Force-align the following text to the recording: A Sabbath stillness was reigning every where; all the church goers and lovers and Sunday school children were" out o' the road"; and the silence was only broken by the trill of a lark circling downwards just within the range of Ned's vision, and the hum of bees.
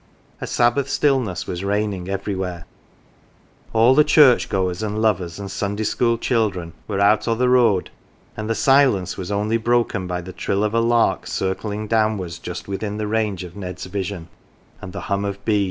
A 0.41 0.47
Sabbath 0.47 0.89
stillness 0.89 1.45
was 1.45 1.63
reigning 1.63 2.09
every 2.09 2.33
where; 2.33 2.65
all 3.71 3.93
the 3.93 4.03
church 4.03 4.49
goers 4.49 4.81
and 4.81 4.99
lovers 4.99 5.37
and 5.37 5.51
Sunday 5.51 5.83
school 5.83 6.17
children 6.17 6.73
were" 6.87 6.99
out 6.99 7.27
o' 7.27 7.35
the 7.35 7.47
road"; 7.47 7.91
and 8.35 8.49
the 8.49 8.55
silence 8.55 9.15
was 9.15 9.31
only 9.31 9.57
broken 9.57 10.07
by 10.07 10.21
the 10.21 10.33
trill 10.33 10.63
of 10.63 10.73
a 10.73 10.79
lark 10.81 11.27
circling 11.27 11.85
downwards 11.85 12.39
just 12.39 12.67
within 12.67 12.97
the 12.97 13.05
range 13.05 13.43
of 13.43 13.55
Ned's 13.55 13.85
vision, 13.85 14.27
and 14.81 14.91
the 14.91 15.01
hum 15.01 15.23
of 15.23 15.45
bees. 15.45 15.59